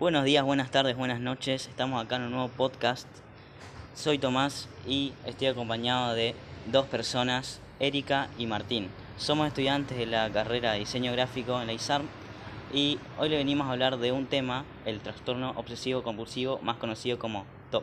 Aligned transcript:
Buenos 0.00 0.24
días, 0.24 0.44
buenas 0.44 0.70
tardes, 0.70 0.96
buenas 0.96 1.18
noches. 1.18 1.66
Estamos 1.66 2.00
acá 2.00 2.14
en 2.14 2.22
un 2.22 2.30
nuevo 2.30 2.46
podcast. 2.46 3.08
Soy 3.96 4.16
Tomás 4.16 4.68
y 4.86 5.12
estoy 5.26 5.48
acompañado 5.48 6.14
de 6.14 6.36
dos 6.70 6.86
personas, 6.86 7.60
Erika 7.80 8.28
y 8.38 8.46
Martín. 8.46 8.90
Somos 9.16 9.48
estudiantes 9.48 9.98
de 9.98 10.06
la 10.06 10.30
carrera 10.30 10.70
de 10.70 10.78
diseño 10.78 11.10
gráfico 11.10 11.60
en 11.60 11.66
la 11.66 11.72
ISARM 11.72 12.06
y 12.72 13.00
hoy 13.18 13.28
le 13.28 13.38
venimos 13.38 13.66
a 13.66 13.72
hablar 13.72 13.98
de 13.98 14.12
un 14.12 14.26
tema, 14.26 14.64
el 14.84 15.00
trastorno 15.00 15.50
obsesivo 15.56 16.04
compulsivo, 16.04 16.60
más 16.62 16.76
conocido 16.76 17.18
como 17.18 17.44
TOC. 17.72 17.82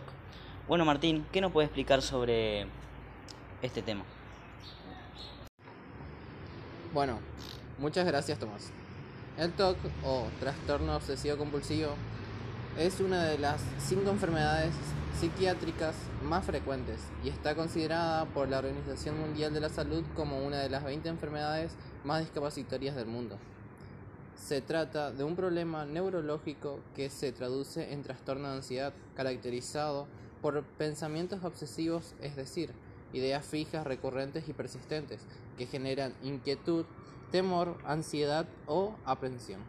Bueno, 0.69 0.85
Martín, 0.85 1.25
¿qué 1.33 1.41
nos 1.41 1.51
puede 1.51 1.65
explicar 1.65 2.01
sobre 2.01 2.65
este 3.61 3.81
tema? 3.81 4.05
Bueno, 6.93 7.19
muchas 7.77 8.05
gracias 8.05 8.39
Tomás. 8.39 8.71
El 9.37 9.51
TOC 9.51 9.75
o 10.05 10.27
trastorno 10.39 10.95
obsesivo 10.95 11.35
compulsivo 11.35 11.89
es 12.79 13.01
una 13.01 13.25
de 13.25 13.37
las 13.37 13.59
cinco 13.79 14.09
enfermedades 14.09 14.73
psiquiátricas 15.19 15.93
más 16.23 16.45
frecuentes 16.45 17.01
y 17.21 17.27
está 17.27 17.53
considerada 17.53 18.23
por 18.27 18.47
la 18.47 18.59
Organización 18.59 19.19
Mundial 19.19 19.53
de 19.53 19.59
la 19.59 19.67
Salud 19.67 20.05
como 20.15 20.45
una 20.45 20.59
de 20.59 20.69
las 20.69 20.85
20 20.85 21.09
enfermedades 21.09 21.73
más 22.05 22.21
discapacitorias 22.21 22.95
del 22.95 23.07
mundo. 23.07 23.37
Se 24.37 24.61
trata 24.61 25.11
de 25.11 25.25
un 25.25 25.35
problema 25.35 25.85
neurológico 25.85 26.79
que 26.95 27.09
se 27.09 27.33
traduce 27.33 27.91
en 27.91 28.03
trastorno 28.03 28.47
de 28.47 28.55
ansiedad 28.55 28.93
caracterizado 29.15 30.07
por 30.41 30.63
pensamientos 30.63 31.43
obsesivos, 31.43 32.15
es 32.21 32.37
decir, 32.37 32.71
ideas 33.11 33.45
fijas, 33.45 33.85
recurrentes 33.85 34.47
y 34.47 34.53
persistentes, 34.53 35.19
que 35.57 35.65
generan 35.65 36.13
inquietud, 36.23 36.85
temor, 37.35 37.75
ansiedad 37.85 38.45
o 38.65 38.93
aprensión. 39.03 39.59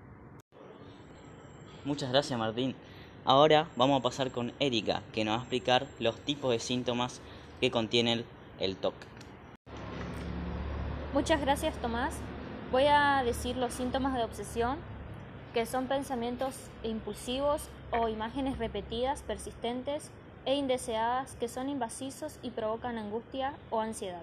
Muchas 1.85 2.13
gracias 2.13 2.39
Martín. 2.39 2.77
Ahora 3.25 3.67
vamos 3.75 3.99
a 3.99 4.03
pasar 4.05 4.31
con 4.31 4.53
Erika, 4.61 5.03
que 5.13 5.25
nos 5.25 5.33
va 5.33 5.39
a 5.39 5.41
explicar 5.41 5.89
los 5.99 6.15
tipos 6.21 6.53
de 6.53 6.61
síntomas 6.61 7.21
que 7.61 7.73
contiene 7.73 8.25
el 8.61 8.77
TOC. 8.77 8.95
Muchas 11.13 11.41
gracias 11.41 11.75
Tomás. 11.79 12.15
Voy 12.71 12.85
a 12.85 13.25
decir 13.25 13.57
los 13.57 13.73
síntomas 13.73 14.15
de 14.15 14.23
obsesión, 14.23 14.79
que 15.53 15.67
son 15.67 15.89
pensamientos 15.89 16.55
impulsivos 16.85 17.63
o 17.91 18.07
imágenes 18.07 18.59
repetidas, 18.59 19.23
persistentes 19.23 20.13
e 20.45 20.55
indeseadas 20.55 21.35
que 21.41 21.49
son 21.49 21.69
invasivos 21.69 22.39
y 22.45 22.51
provocan 22.51 22.97
angustia 22.97 23.55
o 23.71 23.81
ansiedad. 23.81 24.23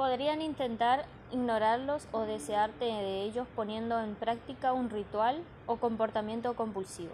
Podrían 0.00 0.40
intentar 0.40 1.04
ignorarlos 1.30 2.08
o 2.10 2.20
desearte 2.22 2.86
de 2.86 3.22
ellos 3.22 3.46
poniendo 3.54 4.00
en 4.00 4.14
práctica 4.14 4.72
un 4.72 4.88
ritual 4.88 5.42
o 5.66 5.76
comportamiento 5.76 6.56
compulsivo. 6.56 7.12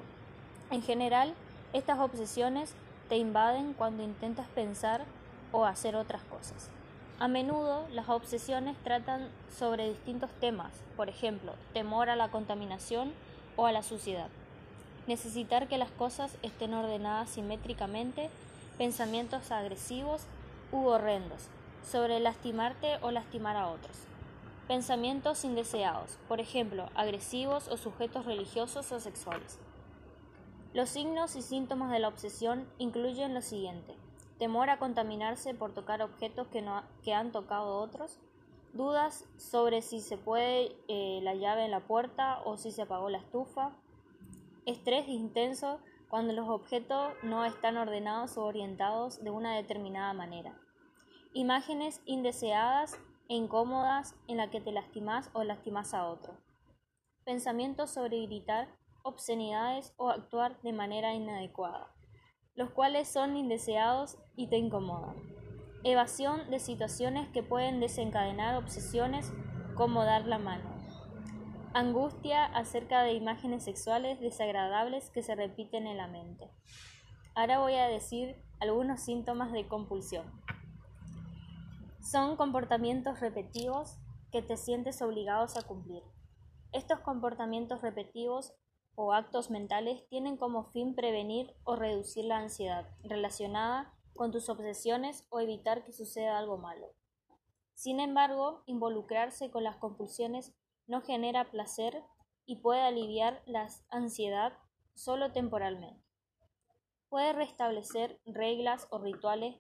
En 0.70 0.83
general, 0.83 1.34
estas 1.73 1.98
obsesiones 1.98 2.75
te 3.09 3.17
invaden 3.17 3.73
cuando 3.73 4.05
intentas 4.05 4.47
pensar 4.55 5.03
o 5.51 5.64
hacer 5.64 5.97
otras 5.97 6.23
cosas. 6.23 6.70
A 7.19 7.27
menudo 7.27 7.89
las 7.91 8.09
obsesiones 8.09 8.77
tratan 8.84 9.31
sobre 9.59 9.89
distintos 9.89 10.31
temas, 10.39 10.70
por 10.97 11.09
ejemplo, 11.09 11.55
temor 11.73 12.09
a 12.09 12.14
la 12.14 12.29
contaminación 12.29 13.12
o 13.57 13.67
a 13.67 13.73
la 13.73 13.83
suciedad, 13.83 14.29
necesitar 15.09 15.67
que 15.67 15.77
las 15.77 15.91
cosas 15.91 16.37
estén 16.45 16.73
ordenadas 16.73 17.31
simétricamente, 17.31 18.31
pensamientos 18.79 19.51
agresivos 19.51 20.23
u 20.70 20.87
horrendos, 20.87 21.48
sobre 21.87 22.19
lastimarte 22.20 22.98
o 23.03 23.11
lastimar 23.11 23.56
a 23.56 23.69
otros. 23.69 23.97
Pensamientos 24.67 25.45
indeseados, 25.45 26.19
por 26.27 26.41
ejemplo, 26.41 26.91
agresivos 26.97 27.69
o 27.69 27.77
sujetos 27.77 28.27
religiosos 28.27 28.91
o 28.91 28.98
sexuales. 28.98 29.61
Los 30.75 30.91
signos 30.91 31.37
y 31.37 31.42
síntomas 31.42 31.92
de 31.92 32.01
la 32.01 32.09
obsesión 32.09 32.69
incluyen 32.79 33.33
lo 33.33 33.41
siguiente. 33.41 33.95
Temor 34.39 34.69
a 34.69 34.79
contaminarse 34.79 35.55
por 35.55 35.73
tocar 35.73 36.03
objetos 36.03 36.48
que, 36.48 36.61
no, 36.61 36.83
que 37.05 37.14
han 37.14 37.30
tocado 37.30 37.79
otros. 37.79 38.18
Dudas 38.74 39.24
sobre 39.39 39.80
si 39.80 40.01
se 40.01 40.18
puede 40.18 40.77
eh, 40.89 41.20
la 41.23 41.35
llave 41.35 41.64
en 41.64 41.70
la 41.70 41.80
puerta 41.80 42.41
o 42.45 42.57
si 42.57 42.73
se 42.73 42.83
apagó 42.83 43.08
la 43.08 43.18
estufa. 43.18 43.70
Estrés 44.67 45.08
intenso 45.08 45.79
cuando 46.11 46.33
los 46.33 46.48
objetos 46.48 47.13
no 47.23 47.45
están 47.45 47.77
ordenados 47.77 48.36
o 48.36 48.45
orientados 48.45 49.23
de 49.23 49.30
una 49.30 49.55
determinada 49.55 50.13
manera. 50.13 50.58
Imágenes 51.36 52.01
indeseadas 52.07 52.98
e 53.29 53.35
incómodas 53.35 54.14
en 54.27 54.39
la 54.39 54.48
que 54.48 54.63
te 54.63 54.73
lastimas 54.73 55.29
o 55.35 55.45
lastimas 55.45 55.92
a 55.92 56.07
otro. 56.07 56.33
Pensamientos 57.27 57.91
sobre 57.91 58.24
gritar 58.24 58.69
obscenidades 59.02 59.92
o 59.98 60.08
actuar 60.08 60.58
de 60.63 60.73
manera 60.73 61.13
inadecuada, 61.13 61.92
los 62.55 62.70
cuales 62.70 63.07
son 63.07 63.36
indeseados 63.36 64.17
y 64.35 64.47
te 64.47 64.57
incomodan. 64.57 65.14
Evasión 65.85 66.51
de 66.51 66.58
situaciones 66.58 67.29
que 67.29 67.42
pueden 67.42 67.80
desencadenar 67.80 68.57
obsesiones 68.57 69.30
como 69.74 70.05
dar 70.05 70.24
la 70.24 70.39
mano. 70.39 70.70
Angustia 71.74 72.47
acerca 72.47 73.03
de 73.03 73.13
imágenes 73.13 73.63
sexuales 73.63 74.20
desagradables 74.20 75.11
que 75.11 75.23
se 75.23 75.35
repiten 75.35 75.86
en 75.86 75.98
la 75.98 76.07
mente. 76.07 76.51
Ahora 77.35 77.58
voy 77.58 77.74
a 77.74 77.89
decir 77.89 78.42
algunos 78.58 79.03
síntomas 79.03 79.53
de 79.53 79.68
compulsión. 79.68 80.24
Son 82.08 82.36
comportamientos 82.36 83.18
repetitivos 83.18 83.98
que 84.30 84.40
te 84.40 84.56
sientes 84.56 85.02
obligados 85.02 85.56
a 85.56 85.62
cumplir. 85.62 86.05
Estos 86.70 87.00
comportamientos 87.00 87.83
repetitivos 87.83 88.55
o 88.94 89.12
actos 89.12 89.50
mentales 89.50 90.06
tienen 90.08 90.36
como 90.36 90.70
fin 90.70 90.94
prevenir 90.94 91.52
o 91.64 91.74
reducir 91.74 92.24
la 92.24 92.39
ansiedad 92.39 92.89
relacionada 93.02 93.92
con 94.14 94.30
tus 94.30 94.48
obsesiones 94.48 95.27
o 95.30 95.40
evitar 95.40 95.83
que 95.83 95.92
suceda 95.92 96.39
algo 96.39 96.58
malo. 96.58 96.86
Sin 97.74 97.98
embargo, 97.98 98.62
involucrarse 98.67 99.50
con 99.50 99.64
las 99.64 99.74
compulsiones 99.74 100.55
no 100.86 101.00
genera 101.02 101.50
placer 101.50 102.05
y 102.44 102.61
puede 102.61 102.83
aliviar 102.83 103.42
la 103.46 103.67
ansiedad 103.90 104.52
solo 104.94 105.33
temporalmente. 105.33 106.05
Puede 107.08 107.33
restablecer 107.33 108.20
reglas 108.27 108.86
o 108.90 109.00
rituales 109.00 109.56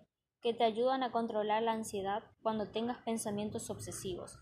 que 0.46 0.54
te 0.54 0.62
ayudan 0.62 1.02
a 1.02 1.10
controlar 1.10 1.64
la 1.64 1.72
ansiedad 1.72 2.22
cuando 2.40 2.68
tengas 2.68 2.98
pensamientos 2.98 3.68
obsesivos. 3.68 4.38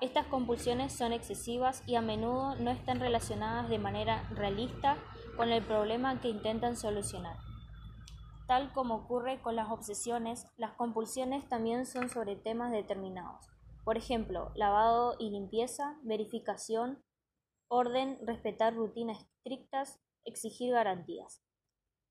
Estas 0.00 0.24
compulsiones 0.28 0.92
son 0.92 1.12
excesivas 1.12 1.82
y 1.84 1.96
a 1.96 2.00
menudo 2.00 2.54
no 2.54 2.70
están 2.70 3.00
relacionadas 3.00 3.68
de 3.68 3.80
manera 3.80 4.22
realista 4.30 4.96
con 5.36 5.50
el 5.50 5.64
problema 5.64 6.20
que 6.20 6.28
intentan 6.28 6.76
solucionar. 6.76 7.38
Tal 8.46 8.72
como 8.72 8.94
ocurre 8.94 9.42
con 9.42 9.56
las 9.56 9.68
obsesiones, 9.68 10.46
las 10.56 10.74
compulsiones 10.74 11.48
también 11.48 11.86
son 11.86 12.08
sobre 12.08 12.36
temas 12.36 12.70
determinados. 12.70 13.44
Por 13.82 13.96
ejemplo, 13.96 14.52
lavado 14.54 15.16
y 15.18 15.30
limpieza, 15.30 15.98
verificación, 16.04 17.02
orden, 17.66 18.16
respetar 18.24 18.76
rutinas 18.76 19.22
estrictas, 19.22 19.98
exigir 20.24 20.74
garantías. 20.74 21.42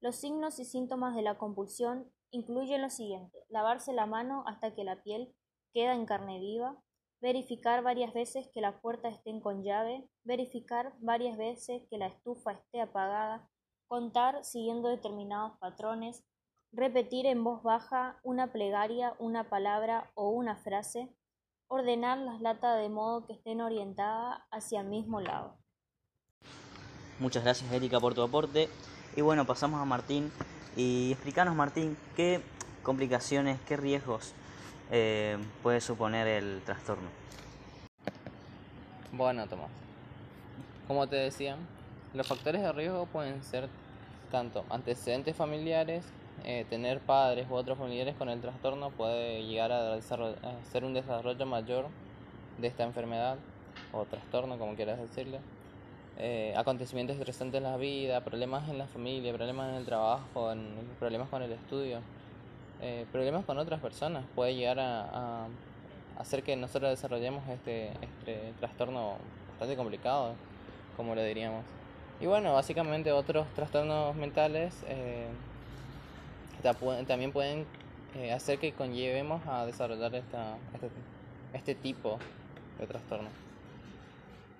Los 0.02 0.18
signos 0.18 0.60
y 0.60 0.66
síntomas 0.66 1.16
de 1.16 1.22
la 1.22 1.38
compulsión 1.38 2.12
incluyen 2.32 2.82
lo 2.82 2.90
siguiente, 2.90 3.38
lavarse 3.50 3.94
la 3.94 4.06
mano 4.06 4.44
hasta 4.48 4.74
que 4.74 4.84
la 4.84 5.02
piel 5.04 5.34
queda 5.74 5.94
en 5.94 6.06
carne 6.06 6.40
viva, 6.40 6.82
verificar 7.22 7.84
varias 7.84 8.14
veces 8.14 8.50
que 8.54 8.62
la 8.62 8.80
puerta 8.80 9.10
esté 9.10 9.40
con 9.42 9.64
llave, 9.64 10.08
verificar 10.24 10.94
varias 11.00 11.38
veces 11.38 11.84
que 11.90 11.98
la 11.98 12.08
estufa 12.08 12.52
esté 12.52 12.82
apagada, 12.82 13.50
contar 13.88 14.44
siguiendo 14.44 14.90
determinados 14.90 15.58
patrones, 15.60 16.24
repetir 16.72 17.26
en 17.26 17.44
voz 17.44 17.64
baja 17.64 18.20
una 18.24 18.52
plegaria, 18.52 19.16
una 19.20 19.50
palabra 19.50 20.12
o 20.16 20.30
una 20.30 20.58
frase, 20.58 21.10
ordenar 21.68 22.18
las 22.20 22.42
latas 22.42 22.80
de 22.80 22.90
modo 22.90 23.26
que 23.26 23.34
estén 23.34 23.62
orientadas 23.62 24.42
hacia 24.52 24.82
el 24.82 24.88
mismo 24.88 25.22
lado. 25.22 25.58
Muchas 27.20 27.44
gracias 27.44 27.72
Erika 27.72 28.00
por 28.00 28.14
tu 28.14 28.22
aporte. 28.22 28.70
Y 29.16 29.22
bueno, 29.22 29.46
pasamos 29.46 29.82
a 29.82 29.86
Martín 29.86 30.32
y 30.78 31.12
explícanos, 31.12 31.56
Martín, 31.56 31.98
qué 32.16 32.42
complicaciones, 32.84 33.60
qué 33.68 33.76
riesgos 33.76 34.34
eh, 34.92 35.38
puede 35.64 35.82
suponer 35.82 36.28
el 36.28 36.62
trastorno. 36.64 37.10
Bueno, 39.12 39.48
Tomás. 39.48 39.72
Como 40.88 41.08
te 41.08 41.16
decía, 41.16 41.58
los 42.14 42.28
factores 42.28 42.62
de 42.62 42.72
riesgo 42.72 43.08
pueden 43.08 43.44
ser 43.44 43.68
tanto 44.32 44.64
antecedentes 44.70 45.36
familiares, 45.36 46.06
eh, 46.46 46.66
tener 46.70 47.00
padres 47.00 47.48
u 47.50 47.56
otros 47.56 47.78
familiares 47.78 48.16
con 48.16 48.30
el 48.30 48.40
trastorno 48.40 48.92
puede 48.92 49.44
llegar 49.46 49.72
a, 49.72 49.96
a 49.96 50.02
ser 50.02 50.86
un 50.86 50.94
desarrollo 50.94 51.46
mayor 51.48 51.88
de 52.60 52.68
esta 52.68 52.84
enfermedad 52.84 53.38
o 53.92 54.06
trastorno, 54.06 54.60
como 54.60 54.76
quieras 54.76 55.00
decirle 55.00 55.40
eh, 56.18 56.54
acontecimientos 56.58 57.18
estresantes 57.18 57.58
en 57.58 57.64
la 57.64 57.78
vida, 57.78 58.22
problemas 58.22 58.70
en 58.70 58.78
la 58.78 58.88
familia, 58.88 59.34
problemas 59.34 59.70
en 59.70 59.76
el 59.76 59.86
trabajo, 59.86 60.54
problemas 61.00 61.30
con 61.30 61.42
el 61.44 61.52
estudio, 61.52 62.00
eh, 62.82 63.06
problemas 63.12 63.46
con 63.46 63.58
otras 63.58 63.80
personas, 63.80 64.26
puede 64.36 64.56
llegar 64.56 64.80
a, 64.80 65.48
hacer 66.18 66.42
que 66.42 66.56
nosotros 66.56 66.90
desarrollemos 66.90 67.48
este, 67.48 67.90
este 68.02 68.54
trastorno 68.60 69.18
bastante 69.52 69.76
complicado, 69.76 70.34
como 70.96 71.14
lo 71.14 71.24
diríamos. 71.24 71.64
Y 72.20 72.26
bueno, 72.26 72.54
básicamente 72.54 73.12
otros 73.12 73.46
trastornos 73.54 74.16
mentales 74.16 74.74
eh, 74.88 75.28
también 77.08 77.32
pueden 77.32 77.66
eh, 78.16 78.32
hacer 78.34 78.58
que 78.58 78.74
conllevemos 78.74 79.46
a 79.46 79.66
desarrollar 79.66 80.16
esta, 80.16 80.58
este, 80.74 80.90
este 81.54 81.76
tipo 81.76 82.18
de 82.80 82.88
trastorno. 82.88 83.30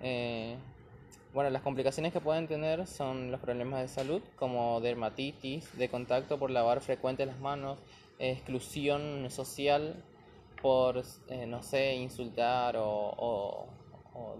Eh, 0.00 0.56
bueno, 1.34 1.50
las 1.50 1.62
complicaciones 1.62 2.12
que 2.12 2.20
pueden 2.20 2.48
tener 2.48 2.86
son 2.86 3.30
los 3.30 3.40
problemas 3.40 3.82
de 3.82 3.88
salud, 3.88 4.22
como 4.36 4.80
dermatitis, 4.80 5.76
de 5.76 5.88
contacto 5.88 6.38
por 6.38 6.50
lavar 6.50 6.80
frecuente 6.80 7.26
las 7.26 7.38
manos, 7.38 7.78
exclusión 8.18 9.30
social 9.30 10.02
por, 10.60 11.02
eh, 11.28 11.46
no 11.46 11.62
sé, 11.62 11.94
insultar 11.94 12.76
o, 12.78 13.68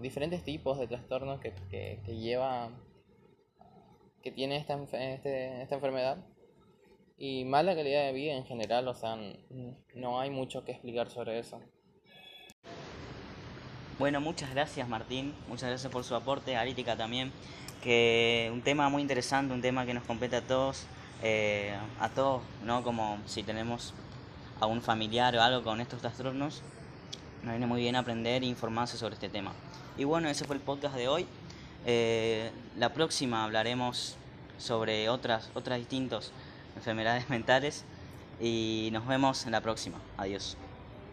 diferentes 0.01 0.43
tipos 0.43 0.77
de 0.77 0.87
trastornos 0.87 1.39
que, 1.39 1.53
que, 1.69 2.17
lleva, 2.17 2.69
que 4.21 4.31
tiene 4.31 4.57
esta, 4.57 4.77
este, 4.83 5.61
esta 5.61 5.75
enfermedad. 5.75 6.17
Y 7.17 7.45
mala 7.45 7.75
calidad 7.75 8.05
de 8.05 8.13
vida 8.13 8.33
en 8.33 8.45
general, 8.45 8.87
o 8.87 8.93
sea, 8.93 9.17
no 9.95 10.19
hay 10.19 10.29
mucho 10.29 10.65
que 10.65 10.71
explicar 10.71 11.09
sobre 11.09 11.39
eso. 11.39 11.61
Bueno, 13.99 14.21
muchas 14.21 14.49
gracias 14.51 14.87
Martín, 14.87 15.33
muchas 15.49 15.67
gracias 15.67 15.91
por 15.91 16.05
su 16.05 16.15
aporte, 16.15 16.55
Arítica 16.55 16.95
también, 16.95 17.33
que 17.83 18.49
un 18.53 18.61
tema 18.61 18.87
muy 18.87 19.01
interesante, 19.01 19.53
un 19.53 19.61
tema 19.61 19.85
que 19.85 19.93
nos 19.93 20.05
compete 20.05 20.37
a 20.37 20.41
todos, 20.41 20.85
eh, 21.21 21.75
a 21.99 22.07
todos, 22.07 22.41
¿no? 22.63 22.81
Como 22.81 23.17
si 23.25 23.43
tenemos 23.43 23.93
a 24.61 24.67
un 24.67 24.81
familiar 24.81 25.35
o 25.35 25.41
algo 25.41 25.65
con 25.65 25.81
estos 25.81 25.99
trastornos, 25.99 26.61
nos 27.43 27.51
viene 27.51 27.67
muy 27.67 27.81
bien 27.81 27.97
aprender 27.97 28.41
e 28.41 28.45
informarse 28.45 28.97
sobre 28.97 29.15
este 29.15 29.27
tema. 29.27 29.51
Y 29.97 30.05
bueno, 30.05 30.29
ese 30.29 30.45
fue 30.45 30.55
el 30.55 30.61
podcast 30.61 30.95
de 30.95 31.09
hoy. 31.09 31.27
Eh, 31.85 32.51
la 32.77 32.93
próxima 32.93 33.43
hablaremos 33.43 34.15
sobre 34.57 35.09
otras, 35.09 35.49
otras 35.55 35.77
distintas 35.77 36.31
enfermedades 36.77 37.29
mentales 37.29 37.83
y 38.39 38.91
nos 38.93 39.05
vemos 39.05 39.45
en 39.45 39.51
la 39.51 39.59
próxima. 39.59 39.97
Adiós. 40.15 40.55